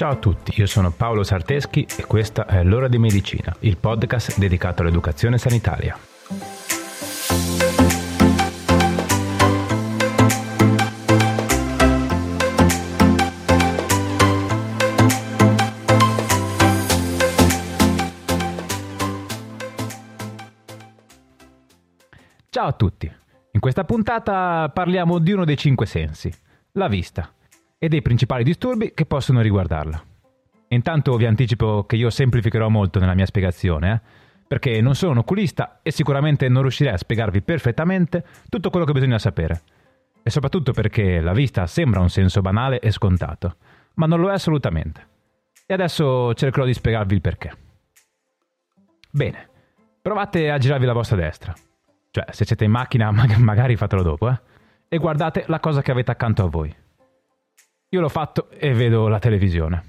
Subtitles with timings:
[0.00, 4.38] Ciao a tutti, io sono Paolo Sarteschi e questa è L'ora di medicina, il podcast
[4.38, 5.94] dedicato all'educazione sanitaria.
[22.48, 23.12] Ciao a tutti,
[23.50, 26.32] in questa puntata parliamo di uno dei cinque sensi,
[26.72, 27.30] la vista
[27.82, 30.04] e dei principali disturbi che possono riguardarla.
[30.68, 34.00] Intanto vi anticipo che io semplificherò molto nella mia spiegazione, eh?
[34.46, 38.92] perché non sono un oculista e sicuramente non riuscirei a spiegarvi perfettamente tutto quello che
[38.92, 39.62] bisogna sapere.
[40.22, 43.56] E soprattutto perché la vista sembra un senso banale e scontato,
[43.94, 45.08] ma non lo è assolutamente.
[45.66, 47.52] E adesso cercherò di spiegarvi il perché.
[49.10, 49.48] Bene,
[50.02, 51.54] provate a girarvi la vostra destra.
[52.10, 54.38] Cioè, se siete in macchina, magari fatelo dopo, eh?
[54.88, 56.74] E guardate la cosa che avete accanto a voi.
[57.92, 59.82] Io l'ho fatto e vedo la televisione.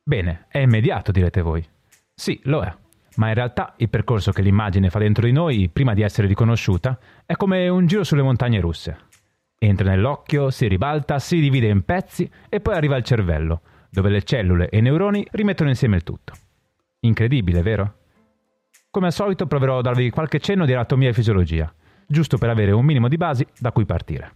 [0.00, 1.66] Bene, è immediato, direte voi.
[2.14, 2.72] Sì, lo è.
[3.16, 6.96] Ma in realtà il percorso che l'immagine fa dentro di noi, prima di essere riconosciuta,
[7.26, 8.96] è come un giro sulle montagne russe.
[9.58, 14.22] Entra nell'occhio, si ribalta, si divide in pezzi e poi arriva al cervello, dove le
[14.22, 16.34] cellule e i neuroni rimettono insieme il tutto.
[17.00, 17.94] Incredibile, vero?
[18.88, 21.74] Come al solito proverò a darvi qualche cenno di anatomia e fisiologia,
[22.06, 24.32] giusto per avere un minimo di basi da cui partire.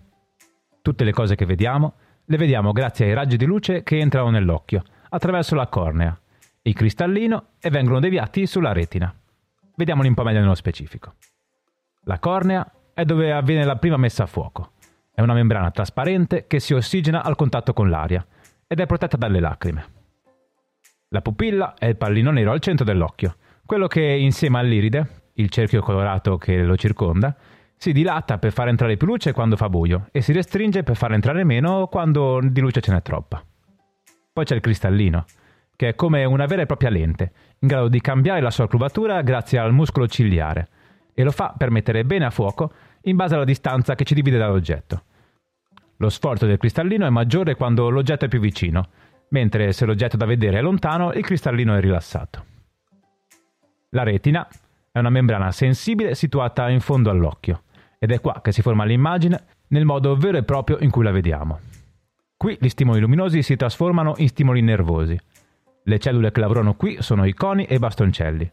[0.82, 1.94] Tutte le cose che vediamo
[2.28, 6.18] le vediamo grazie ai raggi di luce che entrano nell'occhio, attraverso la cornea,
[6.62, 9.14] il cristallino e vengono deviati sulla retina.
[9.76, 11.14] Vediamoli un po' meglio nello specifico.
[12.04, 14.72] La cornea è dove avviene la prima messa a fuoco.
[15.14, 18.26] È una membrana trasparente che si ossigena al contatto con l'aria
[18.66, 19.94] ed è protetta dalle lacrime.
[21.10, 25.80] La pupilla è il pallino nero al centro dell'occhio, quello che insieme all'iride, il cerchio
[25.80, 27.36] colorato che lo circonda,
[27.78, 31.12] si dilata per far entrare più luce quando fa buio e si restringe per far
[31.12, 33.44] entrare meno quando di luce ce n'è troppa.
[34.32, 35.24] Poi c'è il cristallino,
[35.76, 39.20] che è come una vera e propria lente, in grado di cambiare la sua curvatura
[39.22, 40.68] grazie al muscolo ciliare,
[41.14, 44.38] e lo fa per mettere bene a fuoco in base alla distanza che ci divide
[44.38, 45.04] dall'oggetto.
[45.98, 48.88] Lo sforzo del cristallino è maggiore quando l'oggetto è più vicino,
[49.28, 52.44] mentre se l'oggetto da vedere è lontano, il cristallino è rilassato.
[53.90, 54.46] La retina
[54.92, 57.62] è una membrana sensibile situata in fondo all'occhio
[58.06, 61.10] ed è qua che si forma l'immagine nel modo vero e proprio in cui la
[61.10, 61.58] vediamo.
[62.36, 65.18] Qui gli stimoli luminosi si trasformano in stimoli nervosi.
[65.82, 68.48] Le cellule che lavorano qui sono i coni e i bastoncelli.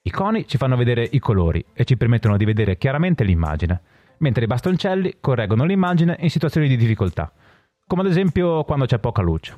[0.00, 3.80] I coni ci fanno vedere i colori e ci permettono di vedere chiaramente l'immagine,
[4.18, 7.30] mentre i bastoncelli correggono l'immagine in situazioni di difficoltà,
[7.86, 9.54] come ad esempio quando c'è poca luce.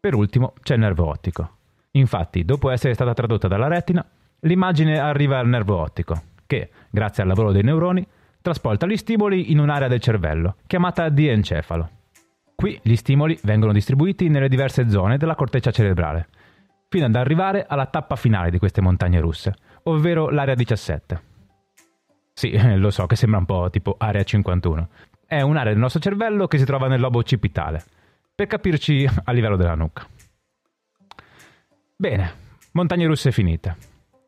[0.00, 1.58] Per ultimo c'è il nervo ottico.
[1.92, 4.04] Infatti, dopo essere stata tradotta dalla retina,
[4.40, 8.04] l'immagine arriva al nervo ottico, che, grazie al lavoro dei neuroni,
[8.42, 11.90] trasporta gli stimoli in un'area del cervello, chiamata diencefalo.
[12.54, 16.28] Qui gli stimoli vengono distribuiti nelle diverse zone della corteccia cerebrale,
[16.88, 19.54] fino ad arrivare alla tappa finale di queste montagne russe,
[19.84, 21.22] ovvero l'area 17.
[22.34, 24.88] Sì, lo so che sembra un po' tipo area 51.
[25.26, 27.82] È un'area del nostro cervello che si trova nel lobo occipitale,
[28.34, 30.06] per capirci a livello della nuca.
[31.96, 32.32] Bene,
[32.72, 33.76] montagne russe finite.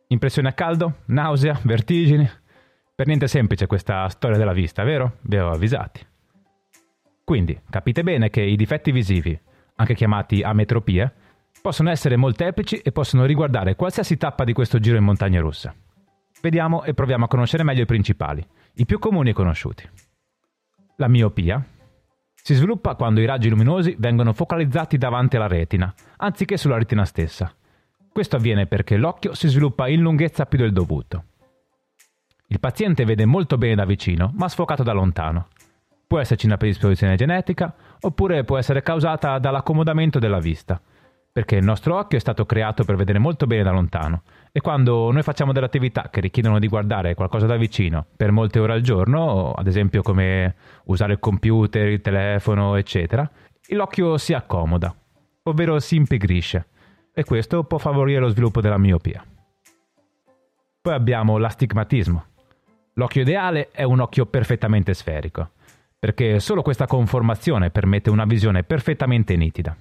[0.09, 0.99] Impressione a caldo?
[1.07, 1.59] Nausea?
[1.63, 2.29] Vertigini?
[2.97, 5.17] Per niente semplice questa storia della vista, vero?
[5.23, 6.07] Vi ho avvisati.
[7.25, 9.37] Quindi capite bene che i difetti visivi,
[9.75, 11.13] anche chiamati ametropie,
[11.61, 15.75] possono essere molteplici e possono riguardare qualsiasi tappa di questo giro in montagna russa.
[16.41, 19.91] Vediamo e proviamo a conoscere meglio i principali, i più comuni e conosciuti.
[20.99, 21.67] La miopia
[22.33, 27.53] si sviluppa quando i raggi luminosi vengono focalizzati davanti alla retina, anziché sulla retina stessa.
[28.13, 31.25] Questo avviene perché l'occhio si sviluppa in lunghezza più del dovuto.
[32.47, 35.49] Il paziente vede molto bene da vicino, ma sfocato da lontano.
[36.07, 40.81] Può esserci una predisposizione genetica, oppure può essere causata dall'accomodamento della vista,
[41.35, 44.23] perché il nostro occhio è stato creato per vedere molto bene da lontano
[44.53, 48.61] e quando noi facciamo delle attività che richiedono di guardare qualcosa da vicino per molte
[48.61, 50.55] ore al giorno, ad esempio come
[50.85, 53.29] usare il computer, il telefono, eccetera,
[53.71, 54.95] l'occhio si accomoda,
[55.43, 56.69] ovvero si impigrisce
[57.13, 59.25] e questo può favorire lo sviluppo della miopia.
[60.81, 62.25] Poi abbiamo l'astigmatismo,
[62.97, 65.51] L'occhio ideale è un occhio perfettamente sferico,
[65.99, 69.77] perché solo questa conformazione permette una visione perfettamente nitida.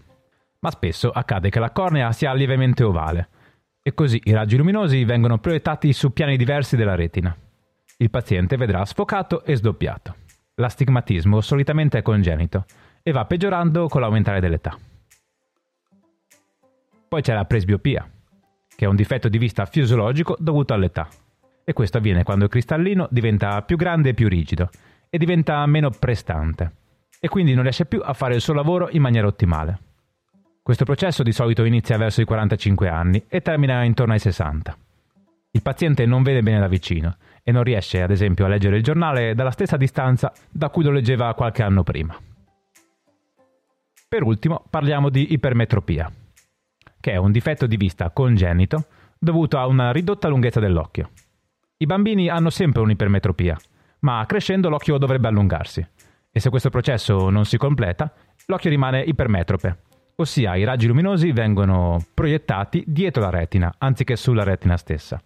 [0.60, 3.28] Ma spesso accade che la cornea sia lievemente ovale,
[3.84, 7.36] e così i raggi luminosi vengono proiettati su piani diversi della retina.
[7.98, 10.16] Il paziente vedrà sfocato e sdoppiato.
[10.56, 12.66] L'astigmatismo solitamente è congenito
[13.04, 14.76] e va peggiorando con l'aumentare dell'età.
[17.10, 18.10] Poi c'è la presbiopia,
[18.76, 21.08] che è un difetto di vista fisiologico dovuto all'età
[21.64, 24.70] e questo avviene quando il cristallino diventa più grande e più rigido
[25.10, 26.72] e diventa meno prestante
[27.20, 29.80] e quindi non riesce più a fare il suo lavoro in maniera ottimale.
[30.62, 34.78] Questo processo di solito inizia verso i 45 anni e termina intorno ai 60.
[35.52, 38.84] Il paziente non vede bene da vicino e non riesce, ad esempio, a leggere il
[38.84, 42.18] giornale dalla stessa distanza da cui lo leggeva qualche anno prima.
[44.10, 46.12] Per ultimo parliamo di ipermetropia,
[47.00, 48.86] che è un difetto di vista congenito
[49.20, 51.12] dovuto a una ridotta lunghezza dell'occhio.
[51.84, 53.58] I bambini hanno sempre un'ipermetropia,
[54.00, 55.86] ma crescendo l'occhio dovrebbe allungarsi
[56.32, 58.10] e se questo processo non si completa,
[58.46, 59.80] l'occhio rimane ipermetrope,
[60.16, 65.22] ossia i raggi luminosi vengono proiettati dietro la retina anziché sulla retina stessa.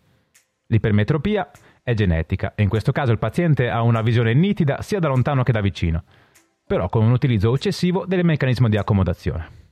[0.66, 1.52] L'ipermetropia
[1.84, 5.44] è genetica e in questo caso il paziente ha una visione nitida sia da lontano
[5.44, 6.06] che da vicino,
[6.66, 9.67] però con un utilizzo eccessivo del meccanismo di accomodazione.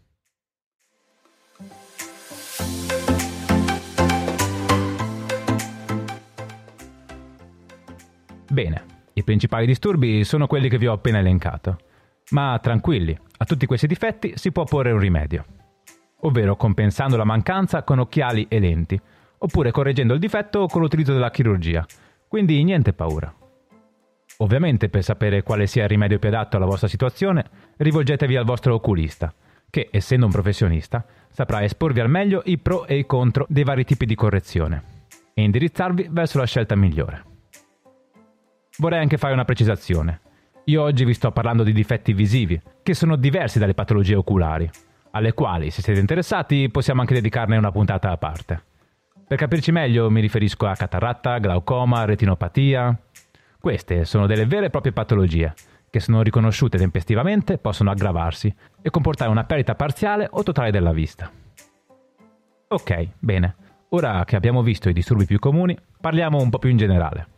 [8.55, 8.85] Bene,
[9.15, 11.77] i principali disturbi sono quelli che vi ho appena elencato,
[12.29, 15.43] ma tranquilli, a tutti questi difetti si può porre un rimedio,
[16.21, 18.97] ovvero compensando la mancanza con occhiali e lenti,
[19.39, 21.85] oppure correggendo il difetto con l'utilizzo della chirurgia,
[22.29, 23.29] quindi niente paura.
[24.37, 27.43] Ovviamente per sapere quale sia il rimedio più adatto alla vostra situazione,
[27.75, 29.33] rivolgetevi al vostro oculista,
[29.69, 33.83] che, essendo un professionista, saprà esporvi al meglio i pro e i contro dei vari
[33.83, 34.81] tipi di correzione
[35.33, 37.33] e indirizzarvi verso la scelta migliore.
[38.77, 40.19] Vorrei anche fare una precisazione.
[40.65, 44.69] Io oggi vi sto parlando di difetti visivi, che sono diversi dalle patologie oculari,
[45.11, 48.63] alle quali, se siete interessati, possiamo anche dedicarne una puntata a parte.
[49.27, 52.99] Per capirci meglio mi riferisco a catarratta, glaucoma, retinopatia.
[53.59, 55.53] Queste sono delle vere e proprie patologie
[55.89, 60.91] che se non riconosciute tempestivamente possono aggravarsi e comportare una perdita parziale o totale della
[60.91, 61.31] vista.
[62.67, 63.55] Ok, bene.
[63.89, 67.34] Ora che abbiamo visto i disturbi più comuni, parliamo un po' più in generale.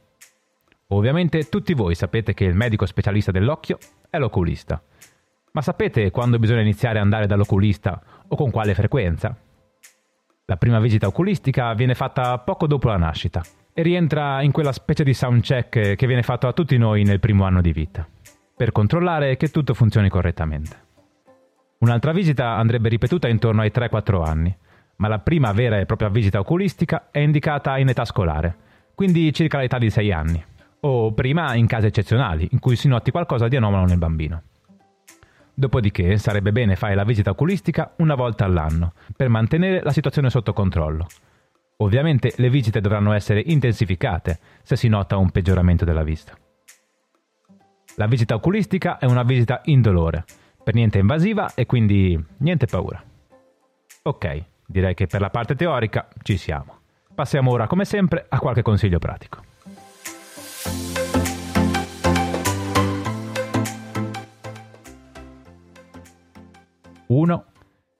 [0.89, 3.77] Ovviamente tutti voi sapete che il medico specialista dell'occhio
[4.09, 4.81] è l'oculista.
[5.51, 9.35] Ma sapete quando bisogna iniziare ad andare dall'oculista o con quale frequenza?
[10.45, 13.43] La prima visita oculistica viene fatta poco dopo la nascita
[13.73, 17.19] e rientra in quella specie di sound check che viene fatto a tutti noi nel
[17.19, 18.07] primo anno di vita,
[18.55, 20.85] per controllare che tutto funzioni correttamente.
[21.79, 24.55] Un'altra visita andrebbe ripetuta intorno ai 3-4 anni,
[24.95, 28.55] ma la prima vera e propria visita oculistica è indicata in età scolare,
[28.95, 30.43] quindi circa l'età di 6 anni,
[30.81, 34.43] o prima in casi eccezionali in cui si noti qualcosa di anomalo nel bambino.
[35.53, 40.53] Dopodiché sarebbe bene fare la visita oculistica una volta all'anno per mantenere la situazione sotto
[40.53, 41.07] controllo.
[41.77, 46.37] Ovviamente le visite dovranno essere intensificate se si nota un peggioramento della vista.
[47.95, 50.25] La visita oculistica è una visita indolore,
[50.63, 53.01] per niente invasiva e quindi niente paura.
[54.03, 56.77] Ok, direi che per la parte teorica ci siamo.
[57.15, 59.55] Passiamo ora come sempre a qualche consiglio pratico.
[67.17, 67.45] 1.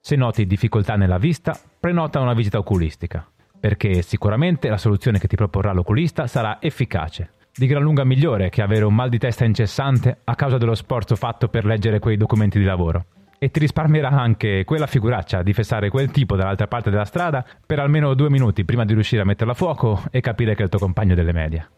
[0.00, 3.28] Se noti difficoltà nella vista, prenota una visita oculistica,
[3.58, 8.62] perché sicuramente la soluzione che ti proporrà l'oculista sarà efficace, di gran lunga migliore che
[8.62, 12.60] avere un mal di testa incessante a causa dello sforzo fatto per leggere quei documenti
[12.60, 13.06] di lavoro.
[13.40, 17.80] E ti risparmierà anche quella figuraccia di fessare quel tipo dall'altra parte della strada per
[17.80, 20.70] almeno due minuti prima di riuscire a metterla a fuoco e capire che è il
[20.70, 21.68] tuo compagno delle medie.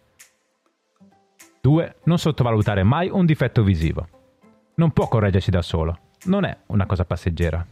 [1.62, 1.96] 2.
[2.04, 4.06] Non sottovalutare mai un difetto visivo.
[4.74, 7.67] Non può correggersi da solo non è una cosa passeggera.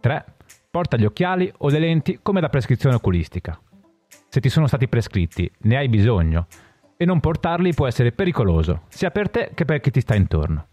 [0.00, 0.24] 3.
[0.70, 3.58] Porta gli occhiali o le lenti come da prescrizione oculistica.
[4.28, 6.46] Se ti sono stati prescritti, ne hai bisogno
[6.96, 10.66] e non portarli può essere pericoloso, sia per te che per chi ti sta intorno.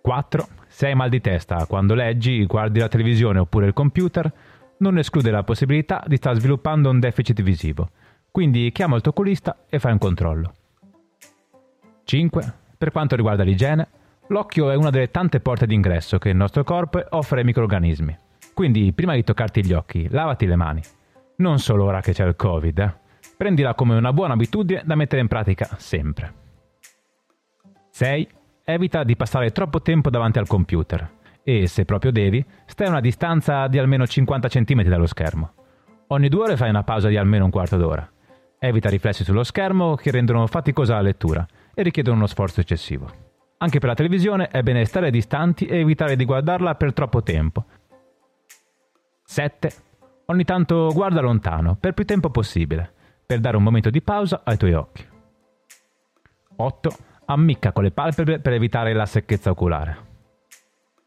[0.00, 0.48] 4.
[0.68, 4.32] Se hai mal di testa quando leggi, guardi la televisione oppure il computer,
[4.78, 7.90] non esclude la possibilità di star sviluppando un deficit visivo,
[8.30, 10.52] quindi chiama il tuo oculista e fai un controllo.
[12.04, 12.54] 5.
[12.76, 13.88] Per quanto riguarda l'igiene,
[14.28, 18.18] L'occhio è una delle tante porte d'ingresso che il nostro corpo offre ai microorganismi.
[18.54, 20.80] Quindi, prima di toccarti gli occhi, lavati le mani.
[21.36, 22.94] Non solo ora che c'è il Covid, eh.
[23.36, 26.32] Prendila come una buona abitudine da mettere in pratica sempre.
[27.90, 28.28] 6.
[28.64, 31.10] Evita di passare troppo tempo davanti al computer
[31.42, 35.52] e, se proprio devi, stai a una distanza di almeno 50 cm dallo schermo.
[36.08, 38.08] Ogni due ore fai una pausa di almeno un quarto d'ora.
[38.58, 43.23] Evita riflessi sullo schermo che rendono faticosa la lettura e richiedono uno sforzo eccessivo.
[43.64, 47.64] Anche per la televisione è bene stare distanti e evitare di guardarla per troppo tempo.
[49.24, 49.72] 7.
[50.26, 52.92] Ogni tanto guarda lontano, per più tempo possibile,
[53.24, 55.02] per dare un momento di pausa ai tuoi occhi.
[56.56, 56.90] 8.
[57.24, 59.96] Ammicca con le palpebre per evitare la secchezza oculare.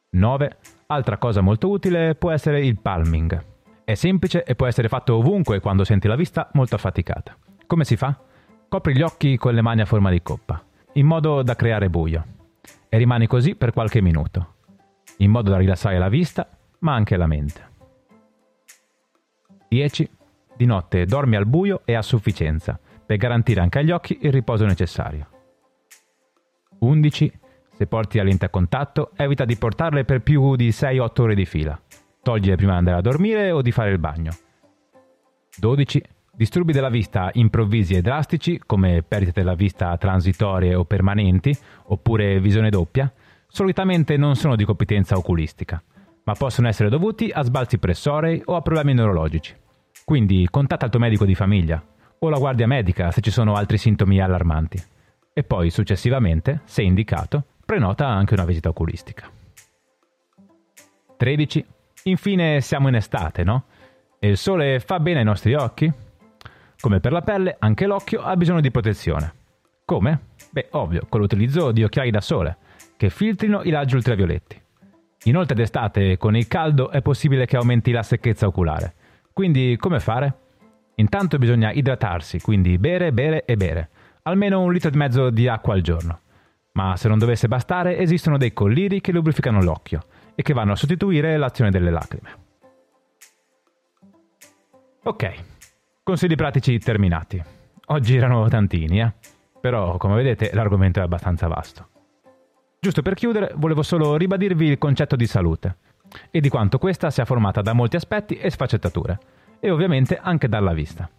[0.09, 0.57] 9.
[0.87, 3.45] Altra cosa molto utile può essere il palming.
[3.83, 7.37] È semplice e può essere fatto ovunque quando senti la vista molto affaticata.
[7.67, 8.19] Come si fa?
[8.67, 10.59] Copri gli occhi con le mani a forma di coppa,
[10.93, 12.35] in modo da creare buio
[12.89, 14.53] e rimani così per qualche minuto.
[15.19, 16.47] in modo da rilassare la vista,
[16.79, 17.69] ma anche la mente.
[19.67, 20.09] 10.
[20.55, 24.65] Di notte dormi al buio e a sufficienza, per garantire anche agli occhi il riposo
[24.65, 25.27] necessario.
[26.79, 27.31] 11.
[27.73, 31.45] Se porti la lente a contatto, evita di portarle per più di 6-8 ore di
[31.45, 31.79] fila.
[32.21, 34.31] Togliele prima di andare a dormire o di fare il bagno.
[35.57, 36.03] 12.
[36.37, 41.51] Disturbi della vista improvvisi e drastici, come perdite della vista transitorie o permanenti,
[41.85, 43.11] oppure visione doppia,
[43.47, 45.81] solitamente non sono di competenza oculistica,
[46.25, 49.55] ma possono essere dovuti a sbalzi pressorei o a problemi neurologici.
[50.05, 51.83] Quindi contatta il tuo medico di famiglia
[52.19, 54.79] o la guardia medica se ci sono altri sintomi allarmanti.
[55.33, 59.27] E poi, successivamente, se indicato, prenota anche una visita oculistica.
[61.17, 61.65] 13.
[62.03, 63.63] Infine siamo in estate, no?
[64.19, 66.05] E il sole fa bene ai nostri occhi?
[66.79, 69.33] Come per la pelle, anche l'occhio ha bisogno di protezione.
[69.83, 70.19] Come?
[70.51, 72.57] Beh, ovvio, con l'utilizzo di occhiali da sole,
[72.97, 74.61] che filtrino i raggi ultravioletti.
[75.23, 78.93] Inoltre d'estate, con il caldo, è possibile che aumenti la secchezza oculare.
[79.33, 80.33] Quindi, come fare?
[80.95, 83.89] Intanto bisogna idratarsi, quindi bere, bere e bere.
[84.23, 86.19] Almeno un litro e mezzo di acqua al giorno.
[86.73, 90.05] Ma se non dovesse bastare, esistono dei colliri che lubrificano l'occhio
[90.35, 92.29] e che vanno a sostituire l'azione delle lacrime.
[95.03, 95.33] Ok,
[96.07, 97.43] consigli pratici terminati.
[97.87, 99.11] Oggi erano tantini, eh?
[99.59, 101.89] Però, come vedete, l'argomento è abbastanza vasto.
[102.79, 105.79] Giusto per chiudere, volevo solo ribadirvi il concetto di salute
[106.31, 109.19] e di quanto questa sia formata da molti aspetti e sfaccettature,
[109.59, 111.09] e ovviamente anche dalla vista.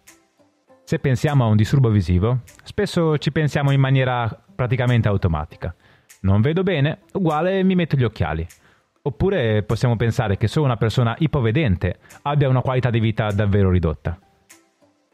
[0.83, 5.71] Se pensiamo a un disturbo visivo, spesso ci pensiamo in maniera praticamente automatica.
[6.21, 8.43] Non vedo bene, uguale mi metto gli occhiali.
[9.03, 14.19] Oppure possiamo pensare che solo una persona ipovedente abbia una qualità di vita davvero ridotta.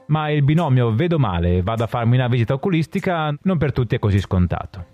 [0.08, 3.96] Ma il binomio vedo male e vado a farmi una visita oculistica non per tutti
[3.96, 4.94] è così scontato.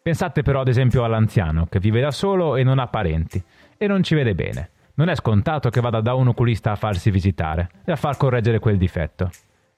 [0.00, 3.42] Pensate però ad esempio all'anziano che vive da solo e non ha parenti
[3.76, 4.70] e non ci vede bene.
[4.94, 8.58] Non è scontato che vada da un oculista a farsi visitare e a far correggere
[8.58, 9.30] quel difetto.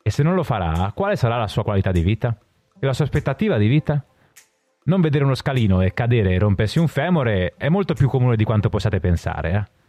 [0.02, 2.37] E se non lo farà, quale sarà la sua qualità di vita?
[2.79, 4.02] E la sua aspettativa di vita?
[4.85, 8.45] Non vedere uno scalino e cadere e rompersi un femore è molto più comune di
[8.45, 9.79] quanto possiate pensare, eh?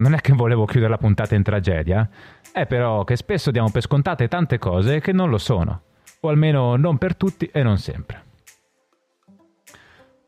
[0.00, 2.08] Non è che volevo chiudere la puntata in tragedia,
[2.52, 5.82] è però che spesso diamo per scontate tante cose che non lo sono,
[6.20, 8.22] o almeno non per tutti e non sempre.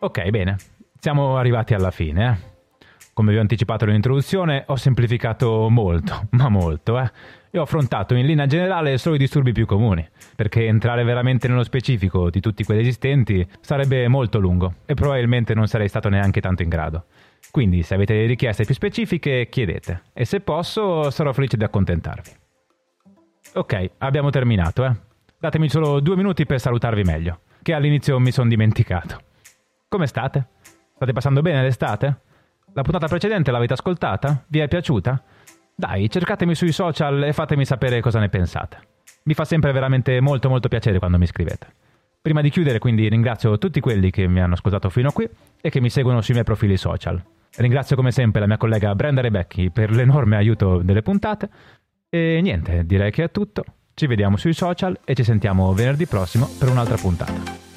[0.00, 0.56] Ok, bene,
[0.98, 2.48] siamo arrivati alla fine, eh?
[3.12, 7.08] Come vi ho anticipato nell'introduzione, ho semplificato molto, ma molto, eh?
[7.52, 11.62] E ho affrontato in linea generale solo i disturbi più comuni, perché entrare veramente nello
[11.62, 16.62] specifico di tutti quelli esistenti sarebbe molto lungo e probabilmente non sarei stato neanche tanto
[16.62, 17.04] in grado.
[17.50, 22.30] Quindi, se avete richieste più specifiche, chiedete, e se posso sarò felice di accontentarvi.
[23.54, 24.94] Ok, abbiamo terminato, eh?
[25.38, 29.20] Datemi solo due minuti per salutarvi meglio, che all'inizio mi sono dimenticato.
[29.88, 30.46] Come state?
[30.94, 32.20] State passando bene l'estate?
[32.74, 34.44] La puntata precedente l'avete ascoltata?
[34.46, 35.20] Vi è piaciuta?
[35.74, 38.78] Dai, cercatemi sui social e fatemi sapere cosa ne pensate.
[39.24, 41.74] Mi fa sempre veramente molto molto piacere quando mi scrivete.
[42.22, 45.26] Prima di chiudere quindi ringrazio tutti quelli che mi hanno ascoltato fino a qui
[45.58, 47.22] e che mi seguono sui miei profili social.
[47.56, 51.48] Ringrazio come sempre la mia collega Brenda Rebecchi per l'enorme aiuto delle puntate
[52.10, 53.64] e niente, direi che è tutto.
[53.94, 57.69] Ci vediamo sui social e ci sentiamo venerdì prossimo per un'altra puntata.